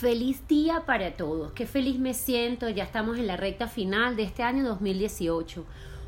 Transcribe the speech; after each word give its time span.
Feliz 0.00 0.46
día 0.46 0.84
para 0.86 1.16
todos. 1.16 1.50
Qué 1.54 1.66
feliz 1.66 1.98
me 1.98 2.14
siento. 2.14 2.68
Ya 2.68 2.84
estamos 2.84 3.18
en 3.18 3.26
la 3.26 3.36
recta 3.36 3.66
final 3.66 4.14
de 4.14 4.22
este 4.22 4.44
año 4.44 4.62
2018. 4.62 5.64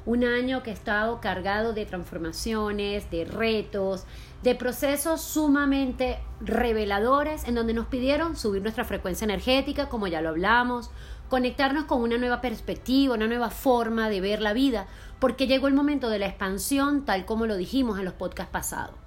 Un 0.07 0.23
año 0.23 0.63
que 0.63 0.71
ha 0.71 0.75
estado 0.75 1.21
cargado 1.21 1.73
de 1.73 1.87
transformaciones, 1.87 3.11
de 3.11 3.25
retos, 3.25 4.05
de 4.45 4.55
procesos 4.55 5.23
sumamente 5.23 6.21
reveladores 6.41 7.43
en 7.49 7.57
donde 7.57 7.75
nos 7.75 7.89
pidieron 7.89 8.37
subir 8.37 8.63
nuestra 8.63 8.85
frecuencia 8.85 9.25
energética, 9.25 9.89
como 9.89 10.07
ya 10.07 10.21
lo 10.21 10.29
hablamos, 10.29 10.93
conectarnos 11.29 11.87
con 11.87 12.01
una 12.01 12.17
nueva 12.17 12.41
perspectiva, 12.41 13.17
una 13.17 13.27
nueva 13.27 13.51
forma 13.51 14.09
de 14.09 14.21
ver 14.21 14.41
la 14.41 14.53
vida, 14.53 14.87
porque 15.19 15.49
llegó 15.49 15.67
el 15.67 15.75
momento 15.75 16.11
de 16.11 16.21
la 16.21 16.27
expansión 16.27 17.05
tal 17.05 17.25
como 17.25 17.45
lo 17.45 17.57
dijimos 17.57 17.99
en 17.99 18.05
los 18.05 18.15
podcasts 18.15 18.53
pasados. 18.53 19.00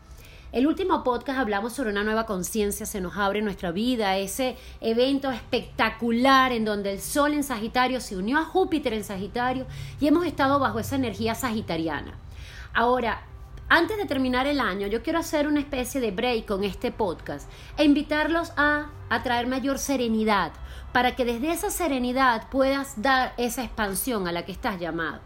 El 0.54 0.68
último 0.68 1.04
podcast 1.04 1.40
hablamos 1.40 1.74
sobre 1.74 1.90
una 1.90 2.04
nueva 2.04 2.28
conciencia, 2.28 2.86
se 2.86 3.02
nos 3.02 3.18
abre 3.18 3.42
nuestra 3.42 3.72
vida, 3.72 4.18
ese 4.18 4.56
evento 4.82 5.32
espectacular 5.32 6.52
en 6.52 6.64
donde 6.64 6.94
el 6.94 7.02
Sol 7.02 7.34
en 7.34 7.44
Sagitario 7.44 8.00
se 8.00 8.16
unió 8.16 8.38
a 8.38 8.46
Júpiter 8.46 8.94
en 8.94 9.04
Sagitario 9.04 9.66
y 10.00 10.06
hemos 10.06 10.28
estado 10.28 10.60
bajo 10.60 10.78
esa 10.78 10.96
energía 10.96 11.34
sagitariana. 11.34 12.14
Ahora, 12.72 13.24
antes 13.68 13.98
de 13.98 14.06
terminar 14.06 14.46
el 14.46 14.60
año, 14.60 14.86
yo 14.86 15.02
quiero 15.02 15.18
hacer 15.18 15.48
una 15.48 15.60
especie 15.60 16.00
de 16.00 16.12
break 16.12 16.46
con 16.46 16.64
este 16.64 16.92
podcast 16.92 17.50
e 17.76 17.84
invitarlos 17.84 18.54
a, 18.56 18.92
a 19.10 19.24
traer 19.24 19.48
mayor 19.48 19.80
serenidad 19.80 20.52
para 20.92 21.16
que 21.16 21.26
desde 21.26 21.52
esa 21.52 21.72
serenidad 21.72 22.48
puedas 22.52 23.02
dar 23.02 23.34
esa 23.38 23.64
expansión 23.64 24.28
a 24.28 24.32
la 24.32 24.46
que 24.46 24.52
estás 24.52 24.80
llamado. 24.80 25.20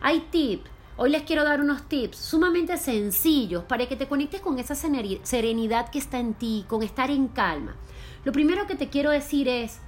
Hay 0.00 0.26
tips 0.32 0.68
Hoy 0.98 1.08
les 1.08 1.22
quiero 1.22 1.42
dar 1.42 1.62
unos 1.62 1.88
tips 1.88 2.18
sumamente 2.18 2.76
sencillos 2.76 3.64
para 3.64 3.86
que 3.86 3.96
te 3.96 4.08
conectes 4.08 4.42
con 4.42 4.58
esa 4.58 4.74
serenidad 4.74 5.88
que 5.88 5.98
está 5.98 6.18
en 6.18 6.34
ti, 6.34 6.66
con 6.68 6.82
estar 6.82 7.10
en 7.10 7.28
calma. 7.28 7.74
Lo 8.24 8.32
primero 8.32 8.66
que 8.66 8.74
te 8.74 8.90
quiero 8.90 9.10
decir 9.10 9.48
es, 9.48 9.78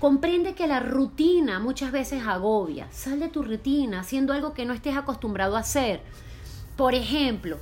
comprende 0.00 0.54
que 0.54 0.66
la 0.66 0.80
rutina 0.80 1.60
muchas 1.60 1.92
veces 1.92 2.26
agobia. 2.26 2.88
Sal 2.90 3.20
de 3.20 3.28
tu 3.28 3.44
rutina 3.44 4.00
haciendo 4.00 4.32
algo 4.32 4.52
que 4.52 4.64
no 4.64 4.74
estés 4.74 4.96
acostumbrado 4.96 5.56
a 5.56 5.60
hacer. 5.60 6.02
Por 6.76 6.96
ejemplo, 6.96 7.58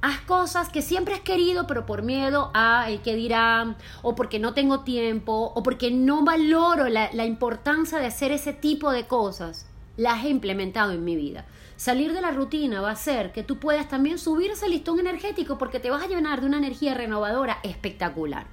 haz 0.00 0.20
cosas 0.20 0.70
que 0.70 0.80
siempre 0.80 1.12
has 1.12 1.20
querido, 1.20 1.66
pero 1.66 1.84
por 1.84 2.00
miedo 2.00 2.50
a 2.54 2.88
el 2.88 3.02
que 3.02 3.16
dirán, 3.16 3.76
o 4.00 4.14
porque 4.14 4.38
no 4.38 4.54
tengo 4.54 4.80
tiempo, 4.80 5.52
o 5.54 5.62
porque 5.62 5.90
no 5.90 6.24
valoro 6.24 6.88
la 6.88 7.26
importancia 7.26 7.98
de 7.98 8.06
hacer 8.06 8.32
ese 8.32 8.54
tipo 8.54 8.92
de 8.92 9.06
cosas. 9.06 9.67
Las 9.98 10.24
he 10.24 10.28
implementado 10.28 10.92
en 10.92 11.04
mi 11.04 11.16
vida. 11.16 11.44
Salir 11.76 12.12
de 12.12 12.20
la 12.20 12.30
rutina 12.30 12.80
va 12.80 12.90
a 12.90 12.92
hacer 12.92 13.32
que 13.32 13.42
tú 13.42 13.58
puedas 13.58 13.88
también 13.88 14.20
subir 14.20 14.52
ese 14.52 14.68
listón 14.68 15.00
energético 15.00 15.58
porque 15.58 15.80
te 15.80 15.90
vas 15.90 16.04
a 16.04 16.06
llenar 16.06 16.40
de 16.40 16.46
una 16.46 16.58
energía 16.58 16.94
renovadora 16.94 17.58
espectacular. 17.64 18.46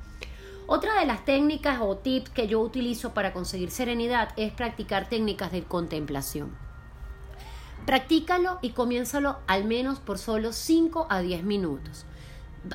Otra 0.66 0.99
de 0.99 1.05
las 1.05 1.23
técnicas 1.23 1.81
o 1.81 1.97
tips 1.97 2.31
que 2.31 2.47
yo 2.47 2.59
utilizo 2.61 3.13
para 3.13 3.31
conseguir 3.31 3.69
serenidad 3.69 4.29
es 4.38 4.53
practicar 4.53 5.07
técnicas 5.07 5.51
de 5.51 5.61
contemplación. 5.61 6.57
Practícalo 7.85 8.57
y 8.63 8.71
comiénzalo 8.71 9.38
al 9.45 9.66
menos 9.66 9.99
por 9.99 10.17
solo 10.17 10.51
5 10.51 11.05
a 11.11 11.21
10 11.21 11.43
minutos 11.43 12.07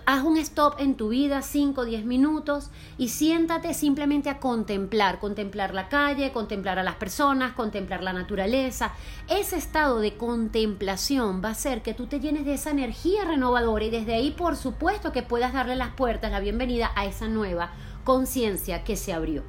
haz 0.06 0.24
un 0.24 0.36
stop 0.36 0.74
en 0.78 0.96
tu 0.96 1.08
vida, 1.08 1.42
5 1.42 1.80
o 1.80 1.84
10 1.84 2.05
minutos, 2.05 2.70
y 2.98 3.08
siéntate 3.08 3.74
simplemente 3.74 4.30
a 4.30 4.38
contemplar, 4.38 5.19
contemplar 5.19 5.74
la 5.74 5.88
calle, 5.88 6.32
contemplar 6.32 6.78
a 6.78 6.82
las 6.82 6.97
personas, 6.97 7.52
contemplar 7.52 8.02
la 8.02 8.12
naturaleza. 8.12 8.92
Ese 9.28 9.56
estado 9.56 10.00
de 10.00 10.16
contemplación 10.16 11.42
va 11.44 11.48
a 11.48 11.52
hacer 11.52 11.82
que 11.82 11.94
tú 11.94 12.06
te 12.06 12.20
llenes 12.20 12.44
de 12.44 12.55
esa 12.55 12.70
energía 12.70 13.24
renovadora 13.24 13.84
y 13.84 13.91
desde 13.91 14.14
ahí, 14.14 14.30
por 14.30 14.56
supuesto, 14.56 15.12
que 15.12 15.22
puedas 15.22 15.52
darle 15.52 15.77
las 15.77 15.94
puertas, 15.94 16.30
la 16.30 16.41
bienvenida 16.41 16.91
a 16.94 17.06
esa 17.06 17.28
nueva 17.28 17.72
conciencia 18.04 18.84
que 18.84 18.97
se 18.97 19.12
abrió. 19.12 19.42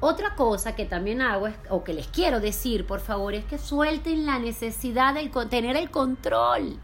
Otra 0.00 0.34
cosa 0.34 0.74
que 0.74 0.84
también 0.84 1.22
hago, 1.22 1.48
o 1.70 1.82
que 1.82 1.94
les 1.94 2.08
quiero 2.08 2.40
decir, 2.40 2.86
por 2.86 3.00
favor, 3.00 3.32
es 3.34 3.44
que 3.46 3.56
suelten 3.56 4.26
la 4.26 4.38
necesidad 4.38 5.14
de 5.14 5.30
tener 5.48 5.76
el 5.76 5.90
control. 5.90 6.78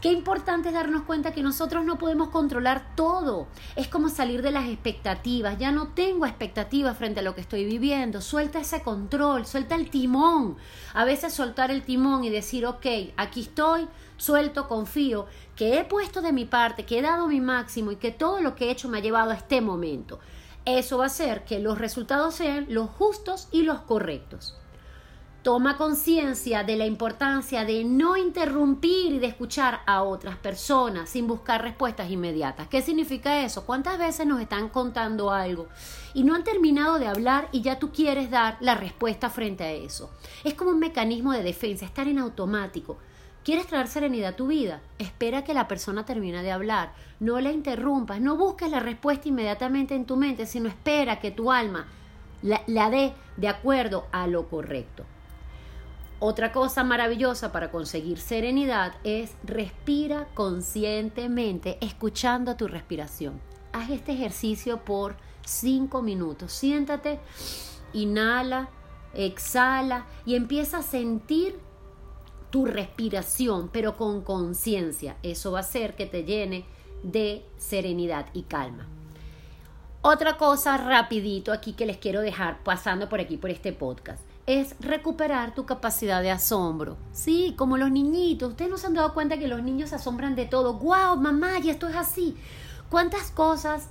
Qué 0.00 0.10
importante 0.10 0.68
es 0.68 0.74
darnos 0.74 1.02
cuenta 1.02 1.34
que 1.34 1.42
nosotros 1.42 1.84
no 1.84 1.98
podemos 1.98 2.30
controlar 2.30 2.94
todo. 2.96 3.48
Es 3.76 3.86
como 3.88 4.08
salir 4.08 4.40
de 4.40 4.50
las 4.50 4.66
expectativas. 4.66 5.58
Ya 5.58 5.72
no 5.72 5.88
tengo 5.88 6.24
expectativas 6.24 6.96
frente 6.96 7.20
a 7.20 7.22
lo 7.22 7.34
que 7.34 7.42
estoy 7.42 7.66
viviendo. 7.66 8.22
Suelta 8.22 8.60
ese 8.60 8.80
control, 8.80 9.44
suelta 9.44 9.74
el 9.74 9.90
timón. 9.90 10.56
A 10.94 11.04
veces 11.04 11.34
soltar 11.34 11.70
el 11.70 11.82
timón 11.82 12.24
y 12.24 12.30
decir, 12.30 12.64
ok, 12.64 12.86
aquí 13.18 13.42
estoy, 13.42 13.88
suelto, 14.16 14.68
confío, 14.68 15.26
que 15.54 15.78
he 15.78 15.84
puesto 15.84 16.22
de 16.22 16.32
mi 16.32 16.46
parte, 16.46 16.86
que 16.86 16.98
he 16.98 17.02
dado 17.02 17.28
mi 17.28 17.42
máximo 17.42 17.92
y 17.92 17.96
que 17.96 18.10
todo 18.10 18.40
lo 18.40 18.54
que 18.54 18.68
he 18.68 18.70
hecho 18.70 18.88
me 18.88 18.98
ha 18.98 19.02
llevado 19.02 19.32
a 19.32 19.34
este 19.34 19.60
momento. 19.60 20.18
Eso 20.64 20.96
va 20.96 21.04
a 21.04 21.08
hacer 21.08 21.44
que 21.44 21.58
los 21.58 21.76
resultados 21.76 22.36
sean 22.36 22.64
los 22.70 22.88
justos 22.88 23.48
y 23.52 23.64
los 23.64 23.82
correctos. 23.82 24.59
Toma 25.42 25.78
conciencia 25.78 26.64
de 26.64 26.76
la 26.76 26.84
importancia 26.84 27.64
de 27.64 27.82
no 27.82 28.18
interrumpir 28.18 29.14
y 29.14 29.18
de 29.18 29.28
escuchar 29.28 29.80
a 29.86 30.02
otras 30.02 30.36
personas 30.36 31.08
sin 31.08 31.26
buscar 31.26 31.62
respuestas 31.62 32.10
inmediatas. 32.10 32.68
¿Qué 32.68 32.82
significa 32.82 33.40
eso? 33.40 33.64
¿Cuántas 33.64 33.98
veces 33.98 34.26
nos 34.26 34.42
están 34.42 34.68
contando 34.68 35.30
algo 35.30 35.68
y 36.12 36.24
no 36.24 36.34
han 36.34 36.44
terminado 36.44 36.98
de 36.98 37.06
hablar 37.06 37.48
y 37.52 37.62
ya 37.62 37.78
tú 37.78 37.90
quieres 37.90 38.30
dar 38.30 38.58
la 38.60 38.74
respuesta 38.74 39.30
frente 39.30 39.64
a 39.64 39.72
eso? 39.72 40.10
Es 40.44 40.52
como 40.52 40.72
un 40.72 40.78
mecanismo 40.78 41.32
de 41.32 41.42
defensa, 41.42 41.86
estar 41.86 42.06
en 42.06 42.18
automático. 42.18 42.98
¿Quieres 43.42 43.66
traer 43.66 43.88
serenidad 43.88 44.34
a 44.34 44.36
tu 44.36 44.48
vida? 44.48 44.82
Espera 44.98 45.42
que 45.42 45.54
la 45.54 45.68
persona 45.68 46.04
termine 46.04 46.42
de 46.42 46.52
hablar. 46.52 46.92
No 47.18 47.40
la 47.40 47.50
interrumpas, 47.50 48.20
no 48.20 48.36
busques 48.36 48.70
la 48.70 48.80
respuesta 48.80 49.28
inmediatamente 49.28 49.94
en 49.94 50.04
tu 50.04 50.18
mente, 50.18 50.44
sino 50.44 50.68
espera 50.68 51.18
que 51.18 51.30
tu 51.30 51.50
alma 51.50 51.86
la, 52.42 52.60
la 52.66 52.90
dé 52.90 53.14
de 53.38 53.48
acuerdo 53.48 54.04
a 54.12 54.26
lo 54.26 54.46
correcto. 54.46 55.06
Otra 56.22 56.52
cosa 56.52 56.84
maravillosa 56.84 57.50
para 57.50 57.70
conseguir 57.70 58.18
serenidad 58.18 58.92
es 59.04 59.32
respira 59.42 60.28
conscientemente 60.34 61.78
escuchando 61.80 62.56
tu 62.56 62.68
respiración. 62.68 63.40
Haz 63.72 63.88
este 63.88 64.12
ejercicio 64.12 64.84
por 64.84 65.16
5 65.46 66.02
minutos. 66.02 66.52
Siéntate, 66.52 67.20
inhala, 67.94 68.68
exhala 69.14 70.04
y 70.26 70.34
empieza 70.34 70.78
a 70.78 70.82
sentir 70.82 71.58
tu 72.50 72.66
respiración, 72.66 73.70
pero 73.72 73.96
con 73.96 74.20
conciencia. 74.20 75.16
Eso 75.22 75.52
va 75.52 75.60
a 75.60 75.62
hacer 75.62 75.96
que 75.96 76.04
te 76.04 76.24
llene 76.24 76.66
de 77.02 77.46
serenidad 77.56 78.26
y 78.34 78.42
calma. 78.42 78.86
Otra 80.02 80.36
cosa 80.36 80.76
rapidito 80.76 81.50
aquí 81.50 81.72
que 81.72 81.86
les 81.86 81.96
quiero 81.96 82.20
dejar 82.20 82.62
pasando 82.62 83.08
por 83.08 83.20
aquí 83.20 83.38
por 83.38 83.48
este 83.48 83.72
podcast 83.72 84.29
es 84.58 84.74
recuperar 84.80 85.54
tu 85.54 85.64
capacidad 85.64 86.22
de 86.22 86.32
asombro. 86.32 86.96
Sí, 87.12 87.54
como 87.56 87.76
los 87.76 87.92
niñitos. 87.92 88.50
Ustedes 88.50 88.68
no 88.68 88.78
se 88.78 88.88
han 88.88 88.94
dado 88.94 89.14
cuenta 89.14 89.38
que 89.38 89.46
los 89.46 89.62
niños 89.62 89.90
se 89.90 89.94
asombran 89.94 90.34
de 90.34 90.44
todo. 90.44 90.74
¡Wow, 90.74 91.18
mamá! 91.18 91.60
Y 91.62 91.70
esto 91.70 91.86
es 91.86 91.94
así. 91.94 92.36
¿Cuántas 92.88 93.30
cosas 93.30 93.86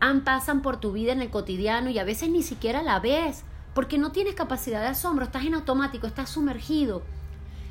han, 0.00 0.24
pasan 0.24 0.62
por 0.62 0.80
tu 0.80 0.90
vida 0.90 1.12
en 1.12 1.22
el 1.22 1.30
cotidiano 1.30 1.90
y 1.90 2.00
a 2.00 2.04
veces 2.04 2.28
ni 2.28 2.42
siquiera 2.42 2.82
la 2.82 2.98
ves? 2.98 3.44
Porque 3.72 3.98
no 3.98 4.10
tienes 4.10 4.34
capacidad 4.34 4.80
de 4.80 4.88
asombro, 4.88 5.24
estás 5.24 5.44
en 5.44 5.54
automático, 5.54 6.08
estás 6.08 6.30
sumergido 6.30 7.02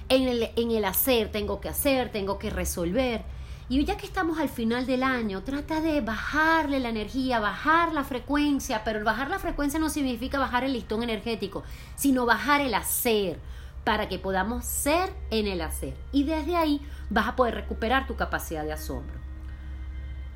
en 0.08 0.30
el, 0.30 0.50
en 0.56 0.72
el 0.72 0.86
hacer, 0.86 1.34
tengo 1.34 1.60
que 1.60 1.68
hacer, 1.68 2.10
tengo 2.10 2.40
que 2.40 2.52
resolver. 2.52 3.26
Y 3.70 3.86
ya 3.86 3.98
que 3.98 4.08
estamos 4.08 4.40
al 4.40 4.50
final 4.50 4.88
del 4.88 5.04
año, 5.04 5.44
trata 5.44 5.80
de 5.80 6.02
bajarle 6.02 6.80
la 6.80 6.90
energía, 6.90 7.40
bajar 7.40 7.94
la 7.94 8.04
frecuencia, 8.04 8.84
pero 8.84 9.04
bajar 9.04 9.30
la 9.30 9.38
frecuencia 9.38 9.80
no 9.80 9.90
significa 9.90 10.40
bajar 10.40 10.64
el 10.64 10.74
listón 10.74 11.04
energético, 11.04 11.64
sino 11.96 12.26
bajar 12.26 12.62
el 12.62 12.74
hacer 12.74 13.40
para 13.84 14.10
que 14.10 14.18
podamos 14.18 14.66
ser 14.66 15.14
en 15.30 15.46
el 15.46 15.62
hacer. 15.62 15.96
Y 16.12 16.24
desde 16.24 16.56
ahí 16.56 16.82
vas 17.12 17.28
a 17.28 17.36
poder 17.36 17.54
recuperar 17.54 18.08
tu 18.08 18.16
capacidad 18.16 18.64
de 18.64 18.74
asombro. 18.74 19.20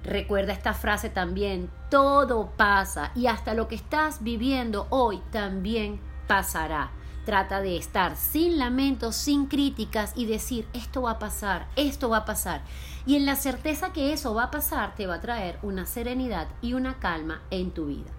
Recuerda 0.04 0.54
esta 0.54 0.76
frase 0.76 1.10
también, 1.10 1.72
todo 1.90 2.52
pasa 2.56 3.12
y 3.16 3.26
hasta 3.26 3.56
lo 3.56 3.68
que 3.68 3.76
estás 3.76 4.22
viviendo 4.22 4.86
hoy 4.92 5.24
también 5.32 6.00
pasará. 6.28 6.92
Trata 7.26 7.62
de 7.62 7.78
estar 7.78 8.18
sin 8.18 8.58
lamentos, 8.58 9.16
sin 9.16 9.46
críticas 9.46 10.12
y 10.16 10.26
decir, 10.26 10.68
esto 10.74 11.04
va 11.04 11.12
a 11.12 11.20
pasar, 11.20 11.68
esto 11.78 12.10
va 12.10 12.18
a 12.18 12.26
pasar. 12.26 12.62
Y 13.06 13.16
en 13.16 13.26
la 13.26 13.36
certeza 13.36 13.94
que 13.94 14.12
eso 14.12 14.34
va 14.34 14.44
a 14.44 14.52
pasar, 14.52 14.96
te 14.96 15.08
va 15.08 15.16
a 15.16 15.22
traer 15.22 15.58
una 15.62 15.86
serenidad 15.86 16.48
y 16.62 16.74
una 16.74 17.00
calma 17.00 17.42
en 17.50 17.72
tu 17.72 17.86
vida. 17.86 18.12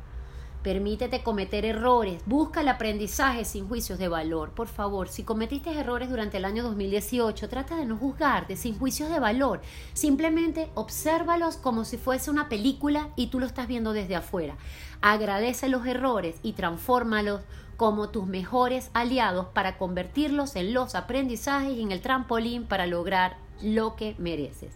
Permítete 0.65 1.23
cometer 1.23 1.67
errores, 1.67 2.23
busca 2.25 2.63
el 2.63 2.69
aprendizaje 2.69 3.45
sin 3.45 3.69
juicios 3.69 3.99
de 3.99 4.09
valor. 4.09 4.53
Por 4.53 4.67
favor, 4.67 5.11
si 5.11 5.23
cometiste 5.23 5.79
errores 5.79 6.09
durante 6.09 6.39
el 6.39 6.47
año 6.47 6.63
2018, 6.63 7.51
trata 7.51 7.77
de 7.77 7.85
no 7.85 7.99
juzgarte 7.99 8.57
sin 8.57 8.79
juicios 8.79 9.11
de 9.11 9.21
valor. 9.21 9.61
Simplemente 9.93 10.71
obsérvalos 10.73 11.59
como 11.59 11.85
si 11.85 11.99
fuese 11.99 12.31
una 12.31 12.49
película 12.49 13.11
y 13.15 13.27
tú 13.27 13.41
lo 13.41 13.45
estás 13.45 13.69
viendo 13.69 13.93
desde 13.93 14.17
afuera. 14.17 14.57
Agradece 15.03 15.69
los 15.69 15.87
errores 15.87 16.37
y 16.43 16.55
transfórmalos 16.55 17.43
como 17.77 18.11
tus 18.11 18.27
mejores 18.27 18.91
aliados 18.95 19.47
para 19.47 19.79
convertirlos 19.79 20.57
en 20.57 20.75
los 20.75 20.95
aprendizajes 20.95 21.77
y 21.77 21.83
en 21.83 21.93
el 21.93 22.01
trampolín 22.01 22.65
para 22.65 22.87
lograr 22.87 23.37
lo 23.63 23.97
que 23.97 24.15
mereces. 24.19 24.75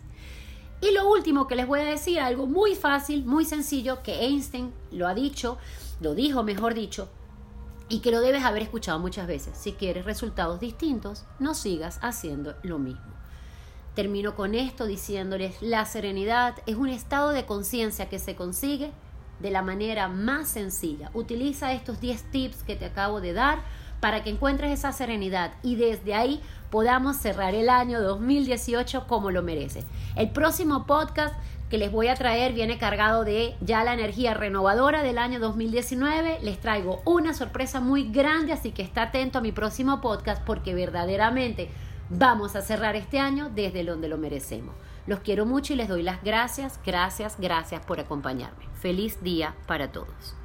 Y 0.81 0.93
lo 0.93 1.09
último 1.09 1.49
que 1.49 1.56
les 1.56 1.67
voy 1.67 1.81
a 1.81 1.85
decir, 1.85 2.21
algo 2.21 2.47
muy 2.47 2.75
fácil, 2.77 3.25
muy 3.25 3.45
sencillo, 3.45 4.03
que 4.03 4.25
Einstein 4.27 4.73
lo 4.93 5.09
ha 5.09 5.15
dicho, 5.15 5.59
lo 6.00 6.15
dijo 6.15 6.45
mejor 6.45 6.75
dicho, 6.75 7.09
y 7.89 8.00
que 8.00 8.11
lo 8.11 8.21
debes 8.21 8.45
haber 8.45 8.62
escuchado 8.62 8.99
muchas 8.99 9.27
veces. 9.27 9.56
Si 9.59 9.73
quieres 9.73 10.05
resultados 10.05 10.61
distintos, 10.61 11.25
no 11.41 11.55
sigas 11.55 11.99
haciendo 12.03 12.55
lo 12.62 12.79
mismo. 12.79 13.19
Termino 13.95 14.37
con 14.37 14.55
esto 14.55 14.87
diciéndoles, 14.87 15.61
la 15.61 15.85
serenidad 15.85 16.55
es 16.67 16.77
un 16.77 16.89
estado 16.89 17.31
de 17.31 17.47
conciencia 17.47 18.09
que 18.09 18.21
se 18.21 18.37
consigue 18.37 18.93
de 19.40 19.50
la 19.50 19.62
manera 19.62 20.08
más 20.08 20.49
sencilla. 20.49 21.11
Utiliza 21.14 21.73
estos 21.73 22.00
10 22.00 22.23
tips 22.31 22.62
que 22.62 22.76
te 22.76 22.87
acabo 22.87 23.20
de 23.20 23.32
dar 23.32 23.58
para 24.00 24.23
que 24.23 24.31
encuentres 24.31 24.73
esa 24.73 24.93
serenidad 24.93 25.52
y 25.62 25.76
desde 25.76 26.14
ahí 26.14 26.40
podamos 26.70 27.17
cerrar 27.17 27.55
el 27.55 27.69
año 27.69 28.00
2018 28.00 29.06
como 29.06 29.31
lo 29.31 29.43
merece. 29.43 29.85
El 30.17 30.31
próximo 30.31 30.87
podcast 30.87 31.35
que 31.70 31.79
les 31.79 31.93
voy 31.93 32.08
a 32.08 32.14
traer 32.14 32.55
viene 32.55 32.79
cargado 32.79 33.25
de 33.25 33.55
ya 33.61 33.85
la 33.85 33.93
energía 33.93 34.35
renovadora 34.35 35.02
del 35.02 35.19
año 35.19 35.38
2019. 35.38 36.38
Les 36.43 36.58
traigo 36.61 37.02
una 37.05 37.35
sorpresa 37.35 37.81
muy 37.81 38.11
grande, 38.11 38.52
así 38.52 38.70
que 38.73 38.82
está 38.82 39.02
atento 39.02 39.38
a 39.38 39.43
mi 39.43 39.52
próximo 39.52 40.00
podcast 40.00 40.43
porque 40.44 40.75
verdaderamente 40.75 41.69
vamos 42.08 42.56
a 42.56 42.62
cerrar 42.62 42.96
este 42.96 43.19
año 43.19 43.50
desde 43.55 43.85
donde 43.85 44.08
lo 44.08 44.17
merecemos. 44.17 44.75
Los 45.08 45.20
quiero 45.20 45.46
mucho 45.46 45.72
y 45.72 45.76
les 45.76 45.88
doy 45.88 46.02
las 46.02 46.22
gracias, 46.22 46.78
gracias, 46.84 47.37
gracias 47.40 47.82
por 47.87 47.99
acompañarme. 47.99 48.66
Feliz 48.75 49.22
día 49.22 49.55
para 49.66 49.90
todos. 49.90 50.37